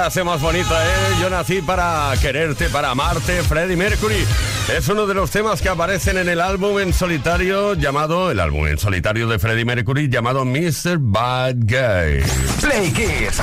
frase 0.00 0.24
más 0.24 0.40
bonita, 0.40 0.82
¿eh? 0.82 1.16
Yo 1.20 1.28
nací 1.28 1.60
para 1.60 2.14
quererte, 2.22 2.70
para 2.70 2.90
amarte, 2.90 3.42
Freddie 3.42 3.76
Mercury. 3.76 4.24
Es 4.74 4.88
uno 4.88 5.06
de 5.06 5.12
los 5.12 5.30
temas 5.30 5.60
que 5.60 5.68
aparecen 5.68 6.16
en 6.16 6.30
el 6.30 6.40
álbum 6.40 6.78
en 6.78 6.94
solitario 6.94 7.74
llamado, 7.74 8.30
el 8.30 8.40
álbum 8.40 8.66
en 8.66 8.78
solitario 8.78 9.28
de 9.28 9.38
Freddie 9.38 9.66
Mercury 9.66 10.08
llamado 10.08 10.46
Mr. 10.46 10.96
Bad 10.98 11.56
Guy. 11.56 12.22
Play 12.62 12.90
Kiss. 12.92 13.42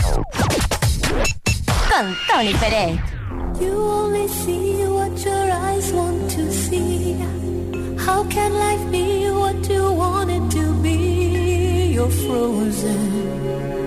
Con 1.91 2.17
Tony 2.27 2.55
Pérez. 2.55 2.99
You 3.61 3.77
only 3.77 4.27
see 4.27 4.83
what 4.87 5.15
your 5.23 5.51
eyes 5.51 5.93
want 5.93 6.31
to 6.31 6.51
see. 6.51 7.17
How 7.99 8.27
can 8.29 8.51
life 8.53 8.89
be 8.89 9.29
what 9.29 9.69
you 9.69 9.91
want 9.91 10.31
it 10.31 10.49
to 10.57 10.73
be? 10.81 11.93
You're 11.93 12.09
frozen 12.09 13.86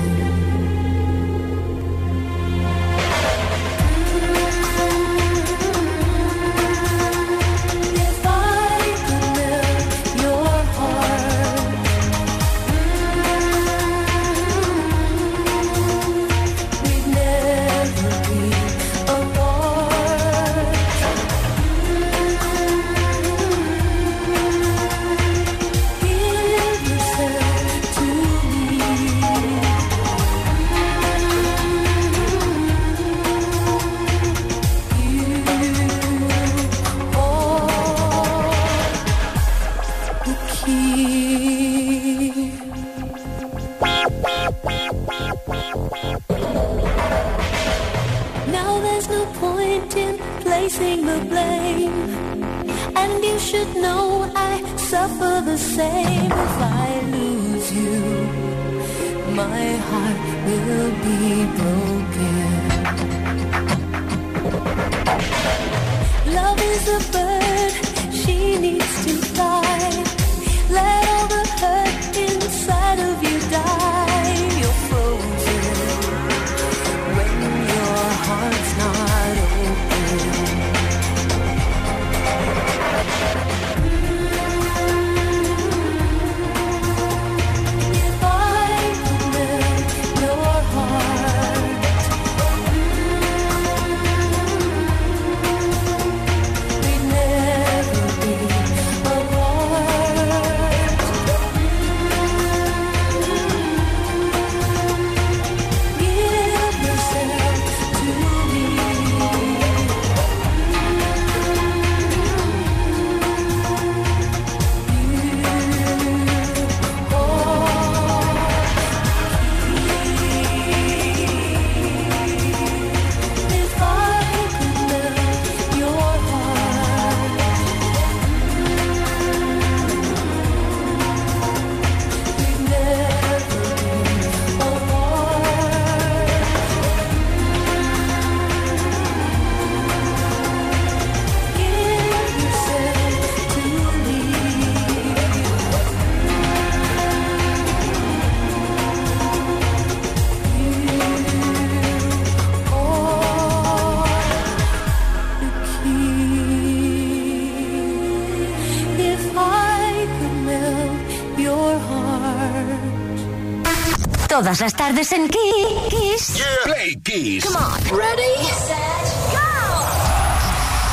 Todas 164.51 164.59
las 164.59 164.75
tardes 164.75 165.11
en 165.13 165.29
Kiss. 165.29 166.43
Play 166.65 166.97
Kiss. 167.05 167.45
Come 167.45 167.57
on. 167.57 167.79
Ready, 167.85 168.43
set, 168.67 169.07
go. 169.31 169.39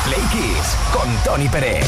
Play 0.05 0.21
Kiss 0.31 0.77
con 0.93 1.13
Tony 1.25 1.49
Pérez. 1.49 1.85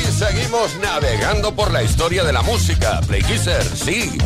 Y 0.00 0.10
seguimos 0.10 0.74
navegando 0.82 1.54
por 1.54 1.70
la 1.70 1.84
historia 1.84 2.24
de 2.24 2.32
la 2.32 2.42
música. 2.42 3.00
Play 3.06 3.22
Kisser, 3.22 3.62
sí. 3.62 4.18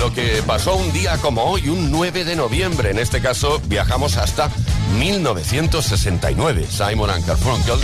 Lo 0.00 0.14
que 0.14 0.42
pasó 0.46 0.76
un 0.76 0.90
día 0.94 1.18
como 1.18 1.44
hoy, 1.44 1.68
un 1.68 1.90
9 1.90 2.24
de 2.24 2.36
noviembre. 2.36 2.92
En 2.92 2.98
este 2.98 3.20
caso, 3.20 3.60
viajamos 3.66 4.16
hasta 4.16 4.48
1969. 4.96 6.66
Simon 6.70 7.10
and 7.10 7.26
Garfunkel 7.26 7.78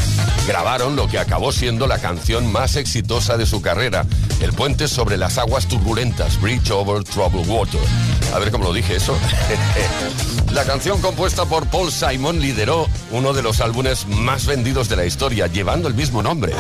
grabaron 0.46 0.96
lo 0.96 1.08
que 1.08 1.18
acabó 1.18 1.52
siendo 1.52 1.86
la 1.86 1.98
canción 1.98 2.50
más 2.50 2.76
exitosa 2.76 3.36
de 3.36 3.46
su 3.46 3.60
carrera, 3.60 4.06
El 4.42 4.52
puente 4.52 4.88
sobre 4.88 5.16
las 5.16 5.38
aguas 5.38 5.68
turbulentas, 5.68 6.40
Bridge 6.40 6.72
over 6.72 7.04
Troubled 7.04 7.46
Water. 7.46 7.80
A 8.34 8.40
ver 8.40 8.50
cómo 8.50 8.64
lo 8.64 8.72
dije 8.72 8.96
eso. 8.96 9.16
la 10.52 10.64
canción 10.64 11.00
compuesta 11.00 11.44
por 11.44 11.68
Paul 11.68 11.92
Simon 11.92 12.40
lideró 12.40 12.88
uno 13.12 13.34
de 13.34 13.42
los 13.42 13.60
álbumes 13.60 14.08
más 14.08 14.46
vendidos 14.46 14.88
de 14.88 14.96
la 14.96 15.06
historia, 15.06 15.46
llevando 15.46 15.86
el 15.86 15.94
mismo 15.94 16.24
nombre. 16.24 16.52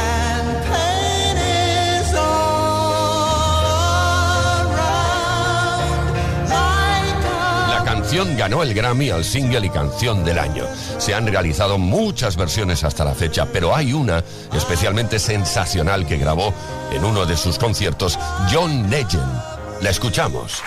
Ganó 8.36 8.62
el 8.62 8.74
Grammy 8.74 9.08
al 9.10 9.24
single 9.24 9.66
y 9.66 9.70
canción 9.70 10.22
del 10.22 10.38
año. 10.38 10.64
Se 10.98 11.14
han 11.14 11.26
realizado 11.26 11.78
muchas 11.78 12.36
versiones 12.36 12.84
hasta 12.84 13.04
la 13.04 13.14
fecha, 13.14 13.46
pero 13.50 13.74
hay 13.74 13.94
una 13.94 14.22
especialmente 14.52 15.18
sensacional 15.18 16.06
que 16.06 16.18
grabó 16.18 16.52
en 16.92 17.04
uno 17.04 17.24
de 17.24 17.36
sus 17.36 17.58
conciertos 17.58 18.18
John 18.52 18.90
Legend. 18.90 19.42
La 19.80 19.90
escuchamos. 19.90 20.62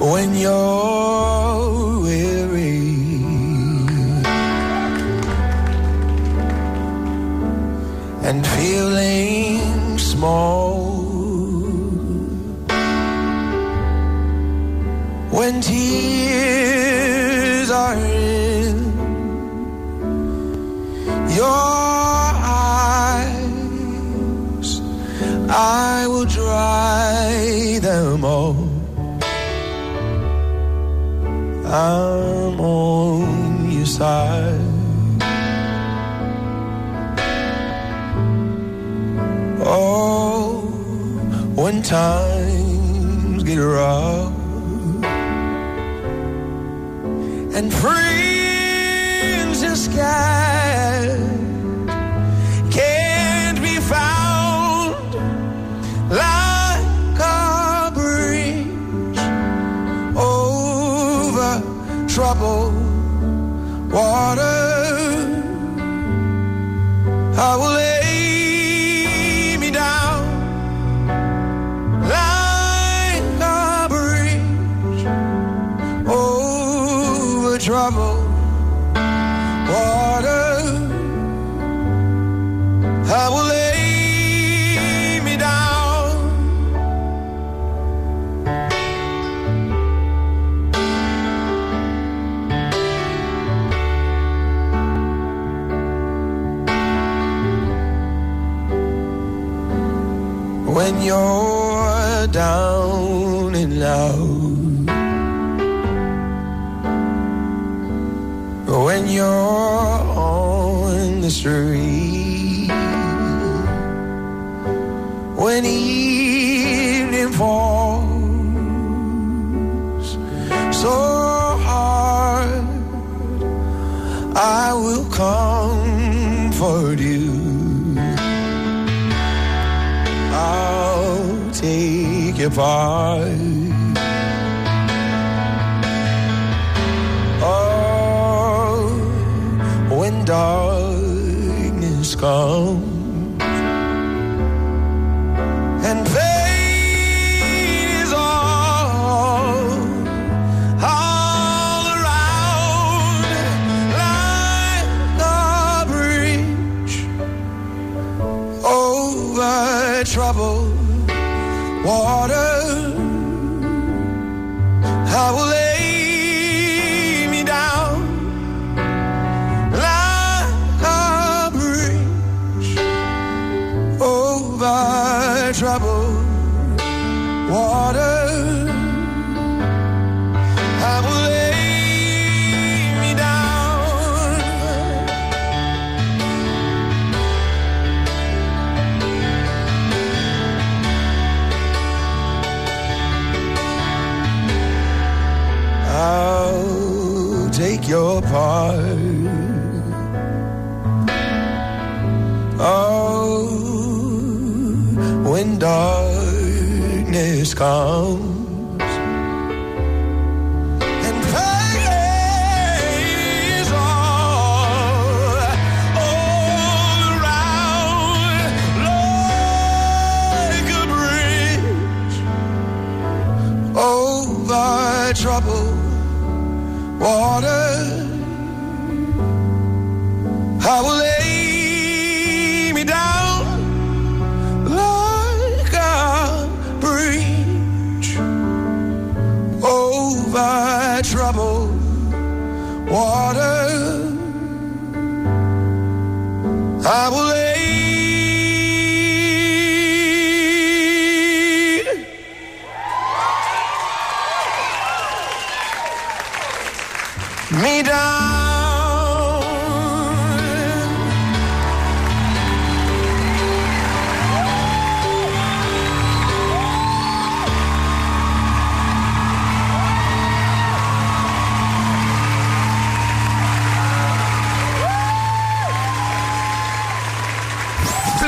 when 0.00 0.34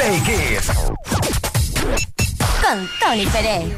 Play 0.03 0.21
Kids. 0.27 0.67
Con 2.61 2.89
Tony 3.01 3.25
Pérez. 3.27 3.73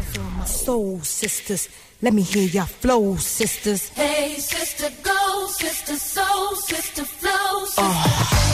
Soul 0.46 1.00
sisters, 1.02 1.68
let 2.00 2.14
me 2.14 2.22
hear 2.22 2.48
your 2.48 2.64
flow, 2.64 3.18
sisters. 3.18 3.90
Hey, 3.94 4.36
sister, 4.38 4.88
go, 5.02 5.46
sister, 5.48 5.96
soul, 5.96 6.56
sister, 6.56 7.04
flow, 7.04 7.30
ah. 7.30 7.66
sister. 7.66 7.82
Oh. 7.82 8.53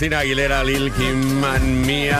Cristina 0.00 0.20
Aguilera, 0.20 0.64
Lil 0.64 0.90
Kim, 0.92 1.44
and 1.44 1.84
Mia. 1.84 2.18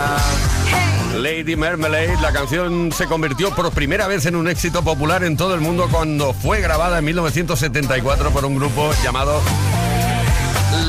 Lady 1.17 1.57
Marmalade, 1.57 2.15
la 2.21 2.31
canción 2.31 2.93
se 2.93 3.07
convirtió 3.07 3.55
por 3.55 3.73
primera 3.73 4.07
vez 4.07 4.27
en 4.27 4.37
un 4.37 4.49
éxito 4.49 4.85
popular 4.85 5.25
en 5.25 5.35
todo 5.35 5.55
el 5.55 5.63
mundo 5.63 5.89
cuando 5.91 6.35
fue 6.35 6.61
grabada 6.61 6.99
en 6.99 7.07
1974 7.07 8.33
por 8.33 8.45
un 8.45 8.57
grupo 8.57 8.93
llamado 9.03 9.41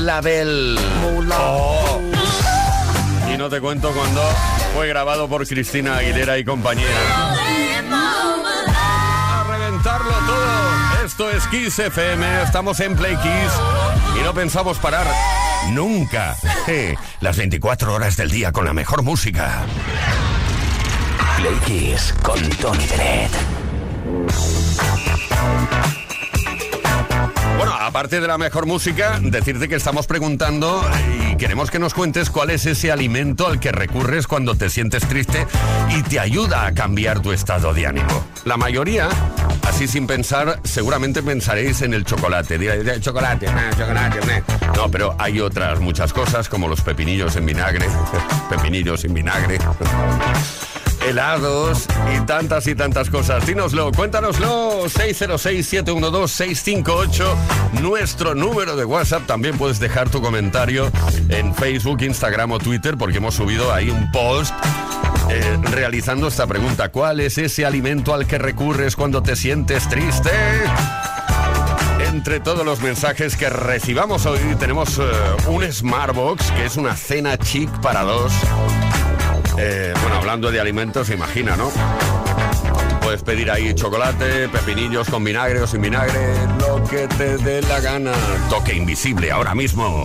La 0.00 0.20
Belle. 0.20 0.78
Oh. 1.32 1.98
Y 3.32 3.38
no 3.38 3.48
te 3.48 3.58
cuento 3.62 3.90
cuando 3.92 4.20
fue 4.74 4.86
grabado 4.86 5.28
por 5.28 5.48
Cristina 5.48 5.96
Aguilera 5.96 6.36
y 6.36 6.44
compañía. 6.44 6.88
A 7.90 9.44
reventarlo 9.48 10.12
todo. 10.26 11.06
Esto 11.06 11.30
es 11.30 11.46
Kiss 11.46 11.78
FM, 11.78 12.42
estamos 12.42 12.80
en 12.80 12.94
Play 12.96 13.16
Kiss 13.16 13.52
y 14.20 14.24
no 14.24 14.34
pensamos 14.34 14.76
parar 14.76 15.06
nunca. 15.70 16.36
Las 17.20 17.36
24 17.36 17.94
horas 17.94 18.16
del 18.16 18.30
día 18.30 18.52
con 18.52 18.64
la 18.64 18.72
mejor 18.72 19.02
música. 19.02 19.62
Play 21.36 21.54
Kiss 21.66 22.14
con 22.22 22.40
Tony 22.50 22.84
Peret. 22.86 23.30
Bueno, 27.56 27.72
aparte 27.74 28.20
de 28.20 28.26
la 28.26 28.38
mejor 28.38 28.66
música, 28.66 29.20
decirte 29.22 29.68
que 29.68 29.76
estamos 29.76 30.06
preguntando 30.06 30.84
y 31.30 31.36
queremos 31.36 31.70
que 31.70 31.78
nos 31.78 31.94
cuentes 31.94 32.30
cuál 32.30 32.50
es 32.50 32.66
ese 32.66 32.90
alimento 32.90 33.46
al 33.46 33.60
que 33.60 33.70
recurres 33.70 34.26
cuando 34.26 34.56
te 34.56 34.68
sientes 34.70 35.06
triste 35.06 35.46
y 35.90 36.02
te 36.02 36.18
ayuda 36.18 36.66
a 36.66 36.74
cambiar 36.74 37.20
tu 37.20 37.32
estado 37.32 37.72
de 37.72 37.86
ánimo. 37.86 38.24
La 38.44 38.56
mayoría, 38.56 39.08
así 39.72 39.88
sin 39.88 40.06
pensar, 40.06 40.60
seguramente 40.64 41.22
pensaréis 41.22 41.80
en 41.80 41.94
el 41.94 42.04
chocolate. 42.04 42.58
Diréis, 42.58 43.00
chocolate, 43.00 43.48
ah, 43.48 43.70
chocolate, 43.76 44.20
meh". 44.26 44.42
No, 44.76 44.90
pero 44.90 45.16
hay 45.18 45.40
otras 45.40 45.80
muchas 45.80 46.12
cosas 46.12 46.46
como 46.46 46.68
los 46.68 46.82
pepinillos 46.82 47.36
en 47.36 47.46
vinagre, 47.46 47.86
pepinillos 48.50 49.02
en 49.04 49.14
vinagre. 49.14 49.58
helados 51.08 51.86
y 52.14 52.20
tantas 52.26 52.66
y 52.66 52.74
tantas 52.74 53.08
cosas. 53.08 53.46
Dínoslo, 53.46 53.92
cuéntanoslo. 53.92 54.84
606-712-658, 54.84 57.34
nuestro 57.80 58.34
número 58.34 58.76
de 58.76 58.84
WhatsApp. 58.84 59.26
También 59.26 59.56
puedes 59.56 59.80
dejar 59.80 60.10
tu 60.10 60.20
comentario 60.20 60.92
en 61.30 61.54
Facebook, 61.54 62.02
Instagram 62.02 62.52
o 62.52 62.58
Twitter, 62.58 62.98
porque 62.98 63.16
hemos 63.16 63.34
subido 63.34 63.72
ahí 63.72 63.88
un 63.88 64.12
post. 64.12 64.52
Eh, 65.34 65.58
realizando 65.62 66.28
esta 66.28 66.46
pregunta, 66.46 66.90
¿cuál 66.90 67.20
es 67.20 67.38
ese 67.38 67.64
alimento 67.64 68.12
al 68.12 68.26
que 68.26 68.36
recurres 68.36 68.96
cuando 68.96 69.22
te 69.22 69.34
sientes 69.34 69.88
triste? 69.88 70.30
Entre 72.06 72.38
todos 72.38 72.66
los 72.66 72.82
mensajes 72.82 73.36
que 73.36 73.48
recibamos 73.48 74.26
hoy 74.26 74.40
tenemos 74.58 74.98
eh, 74.98 75.02
un 75.48 75.62
Smartbox, 75.64 76.50
que 76.50 76.66
es 76.66 76.76
una 76.76 76.94
cena 76.96 77.38
chic 77.38 77.70
para 77.80 78.02
dos. 78.02 78.30
Eh, 79.56 79.94
bueno, 80.02 80.16
hablando 80.16 80.50
de 80.50 80.60
alimentos, 80.60 81.08
imagina, 81.08 81.56
¿no? 81.56 81.70
Puedes 83.00 83.22
pedir 83.22 83.50
ahí 83.50 83.74
chocolate, 83.74 84.50
pepinillos 84.50 85.08
con 85.08 85.24
vinagre 85.24 85.62
o 85.62 85.66
sin 85.66 85.80
vinagre, 85.80 86.34
lo 86.60 86.84
que 86.84 87.08
te 87.08 87.38
dé 87.38 87.62
la 87.62 87.80
gana. 87.80 88.12
Toque 88.50 88.74
invisible 88.74 89.32
ahora 89.32 89.54
mismo. 89.54 90.04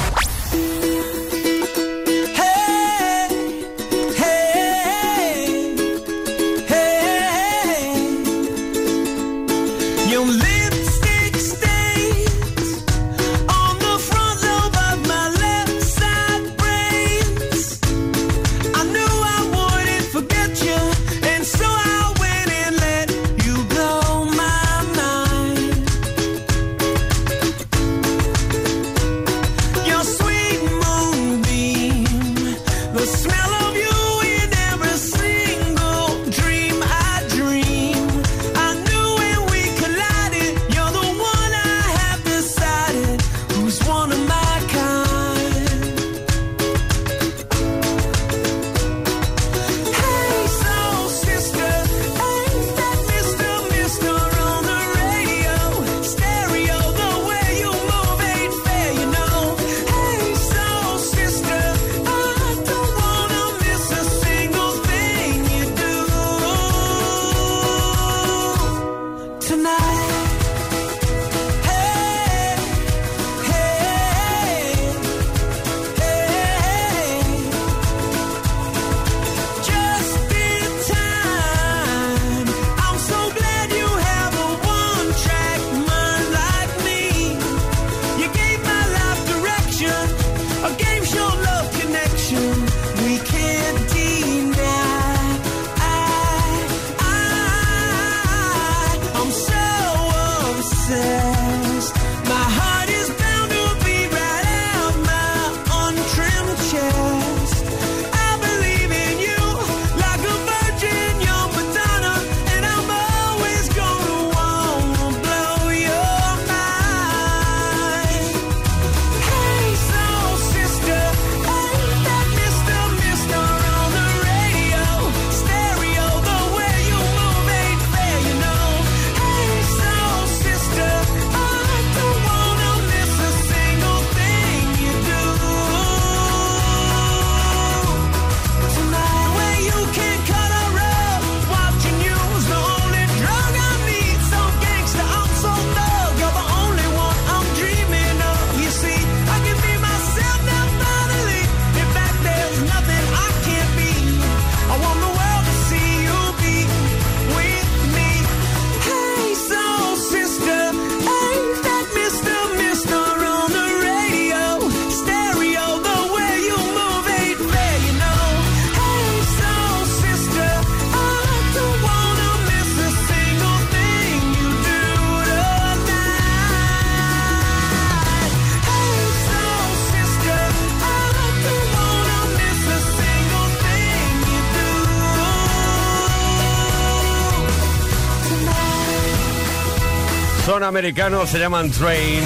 Americanos 190.63 191.29
se 191.29 191.39
llaman 191.39 191.71
Train. 191.71 192.23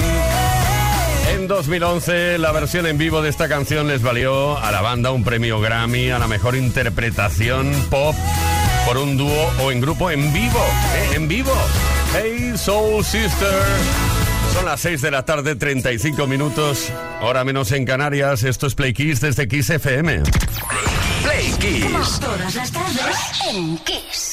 En 1.34 1.48
2011 1.48 2.38
la 2.38 2.52
versión 2.52 2.86
en 2.86 2.98
vivo 2.98 3.22
de 3.22 3.30
esta 3.30 3.48
canción 3.48 3.88
les 3.88 4.02
valió 4.02 4.58
a 4.58 4.70
la 4.70 4.80
banda 4.80 5.10
un 5.10 5.24
premio 5.24 5.60
Grammy 5.60 6.10
a 6.10 6.18
la 6.18 6.26
mejor 6.26 6.56
interpretación 6.56 7.72
pop 7.90 8.14
por 8.86 8.98
un 8.98 9.16
dúo 9.16 9.52
o 9.62 9.70
en 9.70 9.80
grupo 9.80 10.10
en 10.10 10.32
vivo. 10.32 10.64
¿eh? 10.94 11.14
En 11.14 11.28
vivo. 11.28 11.52
Hey 12.14 12.54
Soul 12.56 13.04
Sister. 13.04 13.62
Son 14.54 14.64
las 14.64 14.80
6 14.80 15.02
de 15.02 15.10
la 15.10 15.24
tarde, 15.24 15.54
35 15.54 16.26
minutos. 16.26 16.90
Hora 17.20 17.44
menos 17.44 17.72
en 17.72 17.84
Canarias. 17.84 18.42
Esto 18.42 18.66
es 18.66 18.74
Play 18.74 18.94
Kiss 18.94 19.20
desde 19.20 19.48
Kiss 19.48 19.70
FM. 19.70 20.22
Play 21.22 21.52
Kiss. 21.60 22.20
Todas 22.20 22.54
las 22.54 22.72
tardes 22.72 23.16
en 23.52 23.78
Kiss. 23.78 24.25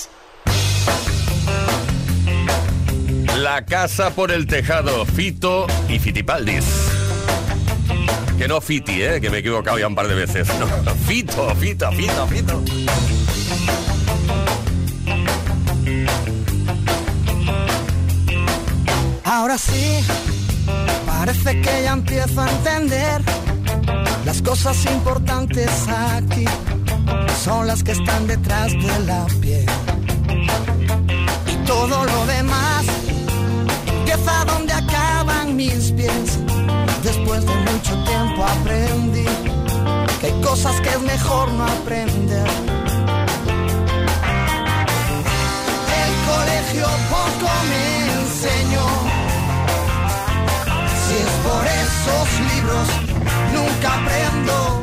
La 3.43 3.65
casa 3.65 4.11
por 4.11 4.31
el 4.31 4.47
tejado, 4.47 5.05
Fito 5.05 5.67
y 5.89 5.99
Fitipaldis. 5.99 6.63
Que 8.37 8.47
no 8.47 8.61
Fiti, 8.61 9.01
¿eh? 9.01 9.19
que 9.19 9.29
me 9.29 9.35
he 9.35 9.39
equivocado 9.41 9.77
ya 9.77 9.85
un 9.85 9.95
par 9.95 10.07
de 10.07 10.15
veces. 10.15 10.47
Fito, 11.07 11.53
Fito, 11.55 11.91
Fito, 11.91 12.27
Fito. 12.27 12.63
Ahora 19.25 19.57
sí, 19.57 19.99
parece 21.05 21.59
que 21.59 21.83
ya 21.83 21.91
empiezo 21.91 22.39
a 22.39 22.49
entender 22.49 23.21
las 24.25 24.41
cosas 24.41 24.85
importantes 24.85 25.69
aquí 25.89 26.45
son 27.43 27.67
las 27.67 27.83
que 27.83 27.91
están 27.91 28.25
detrás 28.25 28.71
de 28.71 28.99
la 29.05 29.25
piel. 29.41 29.65
Y 31.51 31.65
todo 31.65 32.05
lo 32.05 32.25
demás 32.25 32.92
empieza 34.23 34.45
donde 34.45 34.73
acaban 34.73 35.55
mis 35.55 35.91
pies. 35.91 36.39
Después 37.03 37.45
de 37.45 37.55
mucho 37.55 37.93
tiempo 38.03 38.43
aprendí 38.43 39.25
que 40.19 40.27
hay 40.27 40.41
cosas 40.41 40.79
que 40.81 40.89
es 40.89 41.01
mejor 41.01 41.51
no 41.53 41.65
aprender. 41.65 42.47
El 46.03 46.13
colegio 46.31 46.87
poco 47.09 47.51
me 47.69 48.21
enseñó. 48.21 48.87
Si 51.05 51.13
es 51.15 51.33
por 51.43 51.65
esos 51.65 52.27
libros, 52.53 52.87
nunca 53.53 53.93
aprendo. 53.93 54.82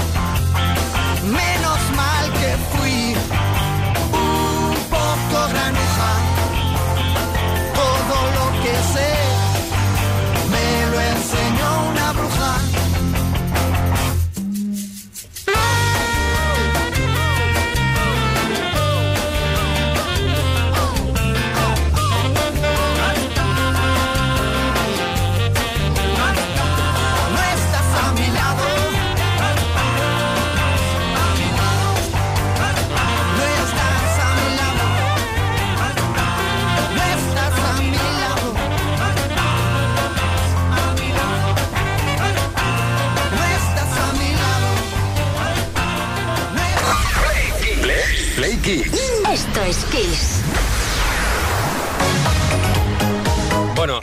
Kiss. 48.71 49.21
Esto 49.29 49.61
es 49.63 49.83
Kiss. 49.85 50.40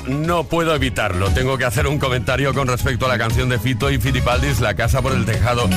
No 0.08 0.44
puedo 0.44 0.74
evitarlo. 0.74 1.30
Tengo 1.30 1.58
que 1.58 1.64
hacer 1.64 1.86
un 1.86 1.98
comentario 1.98 2.54
con 2.54 2.68
respecto 2.68 3.06
a 3.06 3.08
la 3.08 3.18
canción 3.18 3.48
de 3.48 3.58
Fito 3.58 3.90
y 3.90 3.98
Fitipaldis, 3.98 4.60
La 4.60 4.74
Casa 4.74 5.02
por 5.02 5.12
el 5.12 5.24
Tejado. 5.24 5.68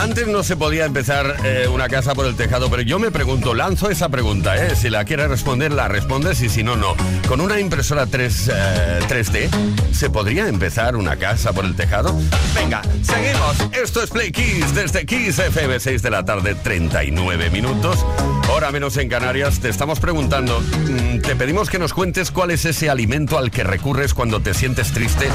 Antes 0.00 0.26
no 0.26 0.42
se 0.42 0.56
podía 0.56 0.84
empezar 0.84 1.36
eh, 1.44 1.66
una 1.68 1.88
casa 1.88 2.14
por 2.14 2.26
el 2.26 2.36
tejado, 2.36 2.68
pero 2.68 2.82
yo 2.82 2.98
me 2.98 3.10
pregunto, 3.10 3.54
lanzo 3.54 3.88
esa 3.88 4.08
pregunta, 4.08 4.56
¿eh? 4.56 4.76
Si 4.76 4.90
la 4.90 5.04
quieres 5.04 5.28
responder, 5.28 5.72
la 5.72 5.88
respondes 5.88 6.42
y 6.42 6.48
si 6.48 6.62
no, 6.62 6.76
no. 6.76 6.94
Con 7.28 7.40
una 7.40 7.60
impresora 7.60 8.06
3, 8.06 8.48
eh, 8.48 8.98
3D, 9.08 9.48
¿se 9.92 10.10
podría 10.10 10.48
empezar 10.48 10.96
una 10.96 11.16
casa 11.16 11.52
por 11.52 11.64
el 11.64 11.74
tejado? 11.74 12.14
Venga, 12.54 12.82
seguimos. 13.02 13.56
Esto 13.72 14.02
es 14.02 14.10
Play 14.10 14.32
Kiss 14.32 14.74
desde 14.74 15.06
Kiss 15.06 15.38
FM, 15.38 15.80
6 15.80 16.02
de 16.02 16.10
la 16.10 16.24
tarde, 16.24 16.54
39 16.54 17.50
minutos. 17.50 18.04
Hora 18.52 18.70
menos 18.72 18.96
en 18.98 19.08
Canarias. 19.08 19.60
Te 19.60 19.68
estamos 19.68 20.00
preguntando, 20.00 20.60
mm, 20.60 21.20
te 21.20 21.36
pedimos 21.36 21.70
que 21.70 21.78
nos 21.78 21.94
cuentes 21.94 22.30
cuál 22.30 22.50
es 22.50 22.64
ese 22.64 22.90
alimento 22.90 23.38
al 23.38 23.50
que 23.50 23.64
recurres 23.74 24.14
cuando 24.14 24.38
te 24.38 24.54
sientes 24.54 24.92
triste 24.92 25.26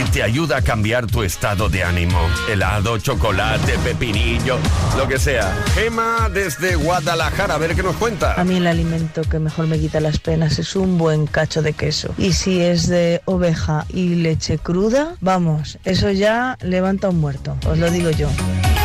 y 0.00 0.08
te 0.10 0.22
ayuda 0.22 0.58
a 0.58 0.62
cambiar 0.62 1.08
tu 1.08 1.24
estado 1.24 1.68
de 1.68 1.82
ánimo. 1.82 2.20
Helado, 2.48 2.98
chocolate, 2.98 3.76
pepinillo, 3.82 4.58
lo 4.96 5.08
que 5.08 5.18
sea. 5.18 5.52
Gema 5.74 6.30
desde 6.32 6.76
Guadalajara, 6.76 7.56
a 7.56 7.58
ver 7.58 7.74
qué 7.74 7.82
nos 7.82 7.96
cuenta. 7.96 8.40
A 8.40 8.44
mí 8.44 8.58
el 8.58 8.68
alimento 8.68 9.22
que 9.22 9.40
mejor 9.40 9.66
me 9.66 9.80
quita 9.80 9.98
las 9.98 10.20
penas 10.20 10.60
es 10.60 10.76
un 10.76 10.98
buen 10.98 11.26
cacho 11.26 11.62
de 11.62 11.72
queso. 11.72 12.14
Y 12.16 12.34
si 12.34 12.60
es 12.60 12.86
de 12.86 13.22
oveja 13.24 13.86
y 13.88 14.14
leche 14.14 14.58
cruda, 14.58 15.16
vamos, 15.20 15.78
eso 15.84 16.12
ya 16.12 16.56
levanta 16.62 17.08
un 17.08 17.18
muerto, 17.18 17.56
os 17.66 17.76
lo 17.76 17.90
digo 17.90 18.10
yo. 18.10 18.28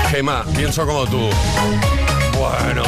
Gema, 0.09 0.43
pienso 0.55 0.83
como 0.87 1.05
tú. 1.05 1.29
Bueno, 2.39 2.81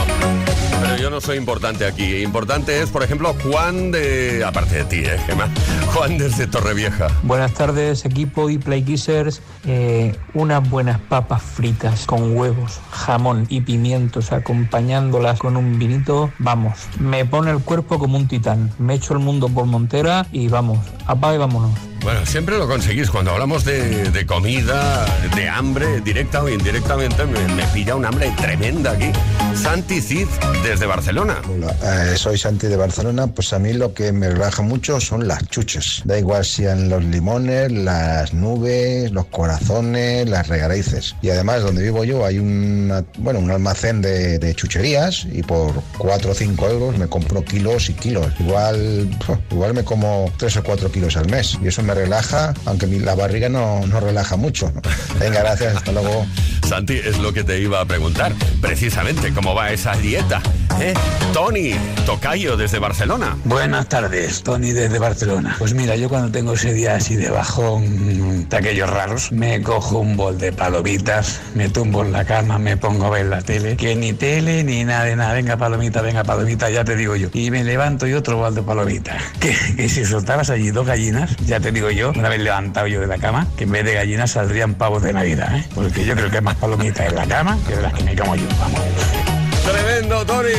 pero 0.91 1.03
yo 1.03 1.09
no 1.09 1.21
soy 1.21 1.37
importante 1.37 1.85
aquí. 1.85 2.17
Importante 2.21 2.81
es, 2.81 2.89
por 2.89 3.03
ejemplo, 3.03 3.33
Juan 3.43 3.91
de... 3.91 4.43
Aparte 4.45 4.77
de 4.77 4.83
ti, 4.85 4.97
¿eh, 4.97 5.17
Gema? 5.25 5.47
Juan 5.93 6.17
desde 6.17 6.47
Torrevieja. 6.47 7.07
Buenas 7.23 7.53
tardes, 7.53 8.03
equipo 8.03 8.49
y 8.49 8.57
Play 8.57 8.83
Kissers. 8.83 9.41
Eh, 9.65 10.15
unas 10.33 10.67
buenas 10.69 10.99
papas 10.99 11.41
fritas 11.41 12.05
con 12.05 12.35
huevos, 12.35 12.79
jamón 12.91 13.45
y 13.49 13.61
pimientos 13.61 14.31
acompañándolas 14.31 15.39
con 15.39 15.55
un 15.55 15.79
vinito. 15.79 16.31
Vamos, 16.39 16.73
me 16.99 17.25
pone 17.25 17.51
el 17.51 17.59
cuerpo 17.59 17.97
como 17.97 18.17
un 18.17 18.27
titán. 18.27 18.71
Me 18.77 18.95
echo 18.95 19.13
el 19.13 19.19
mundo 19.19 19.47
por 19.47 19.65
montera 19.65 20.27
y 20.31 20.49
vamos, 20.49 20.79
apaga 21.05 21.35
y 21.35 21.37
vámonos. 21.37 21.91
Bueno, 22.03 22.25
siempre 22.25 22.57
lo 22.57 22.67
conseguís. 22.67 23.11
Cuando 23.11 23.31
hablamos 23.31 23.63
de, 23.63 24.09
de 24.09 24.25
comida, 24.25 25.05
de 25.35 25.47
hambre, 25.47 26.01
directa 26.01 26.41
o 26.41 26.49
indirectamente, 26.49 27.25
me, 27.25 27.47
me 27.53 27.63
pilla 27.67 27.95
un 27.95 28.05
hambre 28.05 28.33
tremenda 28.37 28.93
aquí. 28.93 29.11
Santi 29.55 30.01
Cid, 30.01 30.27
desde 30.63 30.87
Barcelona. 30.95 31.41
Hola, 31.49 31.73
eh, 32.11 32.17
soy 32.17 32.37
Santi 32.37 32.67
de 32.67 32.75
Barcelona, 32.75 33.27
pues 33.27 33.53
a 33.53 33.59
mí 33.59 33.71
lo 33.71 33.93
que 33.93 34.11
me 34.11 34.29
relaja 34.29 34.61
mucho 34.61 34.99
son 34.99 35.25
las 35.25 35.47
chuches. 35.47 36.01
Da 36.03 36.19
igual 36.19 36.43
sean 36.43 36.89
los 36.89 37.01
limones, 37.01 37.71
las 37.71 38.33
nubes, 38.33 39.09
los 39.13 39.25
corazones, 39.27 40.27
las 40.29 40.49
regalices. 40.49 41.15
Y 41.21 41.29
además 41.29 41.61
donde 41.61 41.81
vivo 41.83 42.03
yo 42.03 42.25
hay 42.25 42.39
una, 42.39 43.05
bueno, 43.19 43.39
un 43.39 43.49
almacén 43.51 44.01
de, 44.01 44.37
de 44.37 44.53
chucherías 44.53 45.25
y 45.31 45.43
por 45.43 45.81
4 45.97 46.31
o 46.31 46.35
5 46.35 46.69
euros 46.69 46.97
me 46.97 47.07
compro 47.07 47.41
kilos 47.45 47.89
y 47.89 47.93
kilos. 47.93 48.27
Igual, 48.41 49.09
igual 49.49 49.73
me 49.73 49.85
como 49.85 50.29
3 50.37 50.57
o 50.57 50.63
4 50.63 50.91
kilos 50.91 51.15
al 51.15 51.29
mes. 51.29 51.57
Y 51.63 51.69
eso 51.69 51.81
me 51.83 51.93
relaja, 51.93 52.53
aunque 52.65 52.85
mi- 52.87 52.99
la 52.99 53.15
barriga 53.15 53.47
no, 53.47 53.87
no 53.87 54.01
relaja 54.01 54.35
mucho. 54.35 54.73
Venga, 55.19 55.39
gracias, 55.39 55.77
hasta 55.77 55.93
luego. 55.93 56.25
Santi, 56.67 56.97
es 56.97 57.17
lo 57.17 57.31
que 57.33 57.43
te 57.45 57.59
iba 57.59 57.79
a 57.79 57.85
preguntar. 57.85 58.33
Precisamente, 58.61 59.33
¿cómo 59.33 59.55
va 59.55 59.71
esa 59.71 59.93
dieta? 59.95 60.41
¿Eh? 60.79 60.93
Tony, 61.33 61.73
Tocayo, 62.05 62.57
desde 62.57 62.79
Barcelona. 62.79 63.37
Buenas 63.45 63.87
tardes, 63.87 64.43
Tony 64.43 64.71
desde 64.71 64.99
Barcelona. 64.99 65.55
Pues 65.59 65.73
mira, 65.73 65.95
yo 65.95 66.09
cuando 66.09 66.31
tengo 66.31 66.53
ese 66.53 66.73
día 66.73 66.95
así 66.95 67.15
de 67.15 67.29
bajón 67.29 68.49
de 68.49 68.57
aquellos 68.57 68.89
raros, 68.89 69.31
me 69.31 69.61
cojo 69.61 69.99
un 69.99 70.17
bol 70.17 70.37
de 70.37 70.51
palomitas, 70.51 71.39
me 71.55 71.69
tumbo 71.69 72.03
en 72.03 72.11
la 72.11 72.25
cama, 72.25 72.57
me 72.57 72.77
pongo 72.77 73.05
a 73.05 73.09
ver 73.11 73.27
la 73.27 73.41
tele, 73.41 73.77
que 73.77 73.95
ni 73.95 74.13
tele 74.13 74.63
ni 74.63 74.83
nada 74.83 75.05
de 75.05 75.15
nada, 75.15 75.33
venga 75.33 75.57
palomita, 75.57 76.01
venga 76.01 76.23
palomita, 76.23 76.69
ya 76.69 76.83
te 76.83 76.95
digo 76.95 77.15
yo. 77.15 77.29
Y 77.33 77.49
me 77.49 77.63
levanto 77.63 78.07
y 78.07 78.13
otro 78.13 78.37
bol 78.37 78.53
de 78.53 78.63
palomitas. 78.63 79.21
Que, 79.41 79.55
que 79.75 79.89
si 79.89 80.05
soltabas 80.05 80.51
allí 80.51 80.69
dos 80.69 80.85
gallinas, 80.85 81.35
ya 81.47 81.59
te 81.59 81.71
digo 81.71 81.89
yo, 81.89 82.11
una 82.11 82.29
vez 82.29 82.39
levantado 82.41 82.85
yo 82.85 83.01
de 83.01 83.07
la 83.07 83.17
cama, 83.17 83.47
que 83.57 83.63
en 83.63 83.71
vez 83.71 83.83
de 83.85 83.95
gallinas 83.95 84.31
saldrían 84.31 84.75
pavos 84.75 85.01
de 85.01 85.13
Navidad, 85.13 85.55
¿eh? 85.55 85.65
Porque 85.73 86.05
yo 86.05 86.15
creo 86.15 86.29
que 86.29 86.37
hay 86.37 86.43
más 86.43 86.57
palomitas 86.57 87.07
en 87.07 87.15
la 87.15 87.25
cama 87.25 87.57
que 87.67 87.75
de 87.75 87.81
las 87.81 87.93
que 87.93 88.03
me 88.03 88.15
como 88.15 88.35
yo, 88.35 88.45
vamos. 88.59 89.40
Tremendo, 89.71 90.25
Tony. 90.25 90.49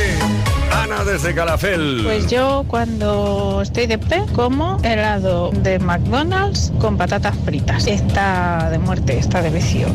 Ana 0.73 1.05
desde 1.05 1.35
Calafel. 1.35 2.01
Pues 2.03 2.31
yo 2.31 2.65
cuando 2.67 3.61
estoy 3.63 3.87
de 3.87 3.99
pre 3.99 4.25
como 4.35 4.79
helado 4.83 5.51
de 5.51 5.79
McDonald's 5.79 6.73
con 6.81 6.97
patatas 6.97 7.37
fritas. 7.45 7.87
Está 7.87 8.71
de 8.71 8.79
muerte, 8.79 9.19
está 9.19 9.43
de 9.43 9.51
vicio. 9.51 9.89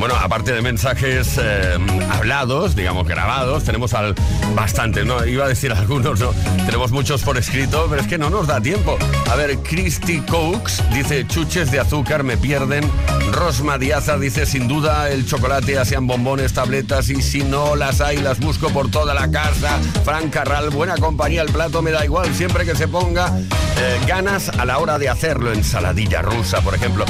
Bueno, 0.00 0.14
aparte 0.16 0.54
de 0.54 0.62
mensajes 0.62 1.38
eh, 1.38 1.76
hablados, 2.10 2.74
digamos 2.74 3.06
grabados, 3.06 3.64
tenemos 3.64 3.92
al 3.92 4.14
bastante, 4.54 5.04
¿no? 5.04 5.26
Iba 5.26 5.44
a 5.44 5.48
decir 5.48 5.72
algunos, 5.76 6.18
¿no? 6.18 6.32
Tenemos 6.64 6.90
muchos 6.90 7.22
por 7.22 7.36
escrito, 7.36 7.86
pero 7.90 8.00
es 8.00 8.08
que 8.08 8.16
no 8.16 8.30
nos 8.30 8.46
da 8.46 8.62
tiempo. 8.62 8.96
A 9.30 9.36
ver, 9.36 9.58
Christy 9.58 10.22
Cokes 10.22 10.82
dice, 10.94 11.26
chuches 11.26 11.70
de 11.70 11.80
azúcar 11.80 12.22
me 12.22 12.38
pierden. 12.38 12.90
Rosma 13.30 13.76
Diaza 13.76 14.16
dice, 14.16 14.46
sin 14.46 14.68
duda 14.68 15.10
el 15.10 15.26
chocolate, 15.26 15.78
hacían 15.78 16.06
bombones, 16.06 16.54
tabletas 16.54 17.10
y 17.10 17.20
si 17.20 17.42
no 17.42 17.76
las 17.76 18.00
hay, 18.00 18.16
las 18.16 18.40
busco 18.40 18.70
por 18.70 18.90
toda 18.90 19.12
la 19.12 19.30
casa. 19.30 19.78
Frank 20.06 20.30
Carral, 20.30 20.70
buena 20.70 20.96
compañía, 20.96 21.42
el 21.42 21.52
plato 21.52 21.82
me 21.82 21.90
da 21.90 22.06
igual, 22.06 22.34
siempre 22.34 22.64
que 22.64 22.74
se 22.74 22.88
ponga 22.88 23.38
eh, 23.38 24.00
ganas 24.06 24.48
a 24.48 24.64
la 24.64 24.78
hora 24.78 24.98
de 24.98 25.10
hacerlo. 25.10 25.52
Ensaladilla 25.52 26.22
rusa, 26.22 26.62
por 26.62 26.74
ejemplo. 26.74 27.04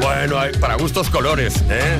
Bueno, 0.00 0.36
para 0.60 0.74
gustos 0.76 1.08
colores, 1.08 1.64
¿eh? 1.70 1.98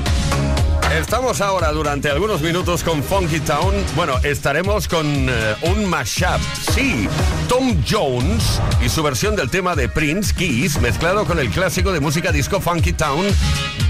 Estamos 0.99 1.41
ahora 1.41 1.73
durante 1.73 2.09
algunos 2.09 2.41
minutos 2.41 2.85
con 2.85 3.03
Funky 3.03 3.41
Town. 3.41 3.75
Bueno, 3.97 4.19
estaremos 4.23 4.87
con 4.87 5.29
eh, 5.29 5.57
un 5.63 5.85
mashup. 5.87 6.41
Sí, 6.73 7.09
Tom 7.49 7.83
Jones 7.89 8.61
y 8.81 8.89
su 8.89 9.03
versión 9.03 9.35
del 9.35 9.51
tema 9.51 9.75
de 9.75 9.89
Prince 9.89 10.33
Keys 10.33 10.81
mezclado 10.81 11.25
con 11.25 11.41
el 11.41 11.51
clásico 11.51 11.93
de 11.93 11.99
música 11.99 12.31
disco 12.31 12.61
Funky 12.61 12.93
Town 12.93 13.27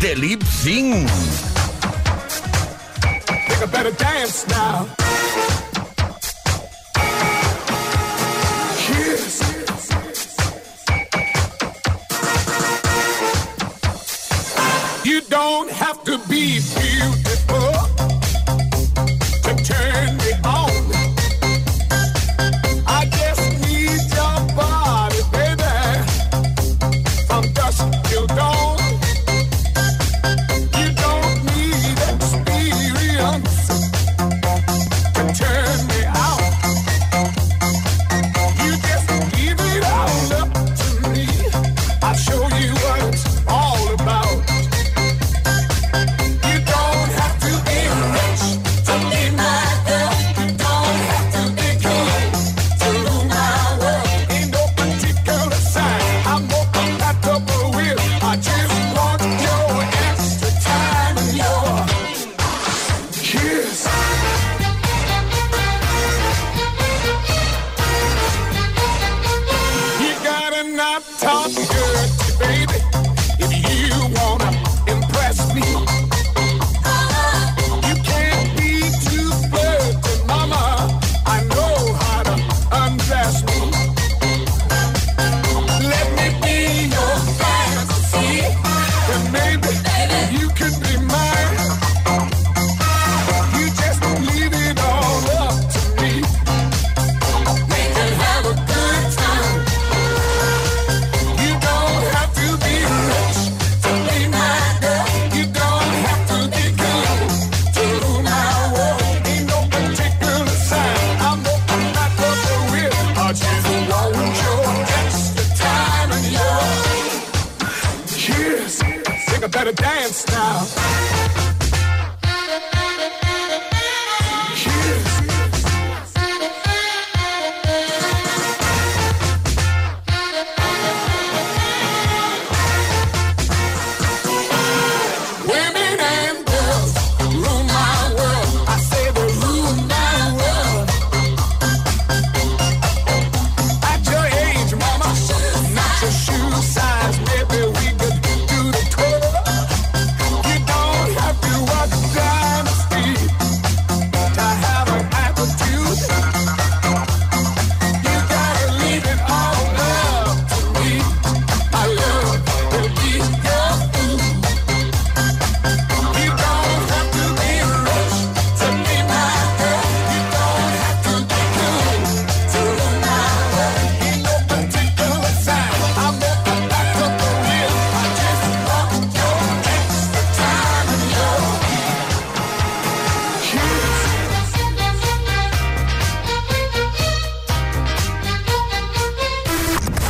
de 0.00 0.16
Lip 0.16 0.42
Sing. 0.42 1.06
To 16.04 16.18
be 16.28 16.60
beautiful 16.60 17.23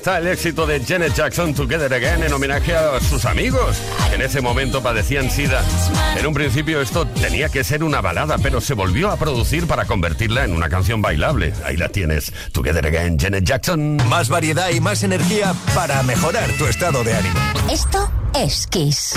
Está 0.00 0.16
el 0.16 0.28
éxito 0.28 0.66
de 0.66 0.82
Janet 0.82 1.12
Jackson 1.12 1.52
Together 1.52 1.92
Again 1.92 2.22
en 2.22 2.32
homenaje 2.32 2.74
a 2.74 2.98
sus 3.00 3.26
amigos 3.26 3.76
que 4.08 4.14
en 4.14 4.22
ese 4.22 4.40
momento 4.40 4.82
padecían 4.82 5.30
sida. 5.30 5.62
En 6.16 6.26
un 6.26 6.32
principio 6.32 6.80
esto 6.80 7.06
tenía 7.06 7.50
que 7.50 7.62
ser 7.64 7.84
una 7.84 8.00
balada, 8.00 8.38
pero 8.38 8.62
se 8.62 8.72
volvió 8.72 9.10
a 9.10 9.18
producir 9.18 9.66
para 9.66 9.84
convertirla 9.84 10.44
en 10.44 10.54
una 10.54 10.70
canción 10.70 11.02
bailable. 11.02 11.52
Ahí 11.66 11.76
la 11.76 11.90
tienes, 11.90 12.32
Together 12.52 12.86
Again, 12.86 13.18
Janet 13.18 13.44
Jackson. 13.44 13.98
Más 14.08 14.30
variedad 14.30 14.70
y 14.70 14.80
más 14.80 15.02
energía 15.02 15.52
para 15.74 16.02
mejorar 16.02 16.48
tu 16.52 16.64
estado 16.64 17.04
de 17.04 17.12
ánimo. 17.12 17.38
Esto 17.70 18.10
es 18.32 18.66
Kiss. 18.68 19.12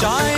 Be 0.00 0.37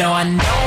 No, 0.00 0.14
I 0.14 0.24
know 0.24 0.59